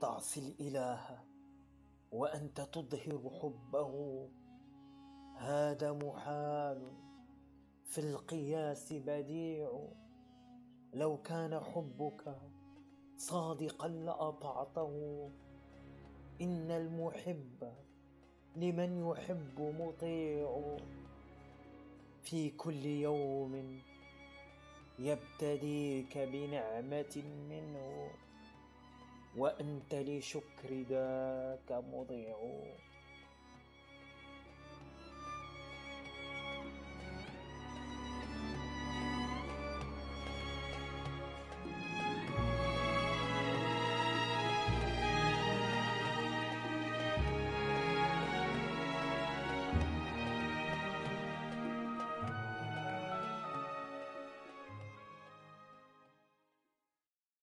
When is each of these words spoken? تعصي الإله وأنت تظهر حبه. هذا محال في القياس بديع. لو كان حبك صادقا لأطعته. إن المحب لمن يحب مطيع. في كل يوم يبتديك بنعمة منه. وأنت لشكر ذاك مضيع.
تعصي 0.00 0.40
الإله 0.40 1.18
وأنت 2.12 2.60
تظهر 2.60 3.30
حبه. 3.42 4.28
هذا 5.36 5.92
محال 5.92 6.92
في 7.84 7.98
القياس 7.98 8.92
بديع. 8.92 9.88
لو 10.94 11.16
كان 11.16 11.60
حبك 11.60 12.36
صادقا 13.16 13.88
لأطعته. 13.88 15.28
إن 16.40 16.70
المحب 16.70 17.72
لمن 18.56 19.08
يحب 19.08 19.60
مطيع. 19.60 20.76
في 22.22 22.50
كل 22.50 22.86
يوم 22.86 23.80
يبتديك 24.98 26.18
بنعمة 26.18 27.22
منه. 27.50 28.10
وأنت 29.36 29.94
لشكر 29.94 30.70
ذاك 30.90 31.72
مضيع. 31.72 32.36